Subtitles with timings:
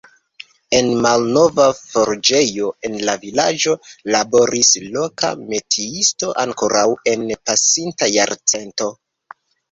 [0.75, 3.75] En malnova forĝejo en la vilaĝo
[4.15, 8.89] laboris loka metiisto ankoraŭ en pasinta jarcento.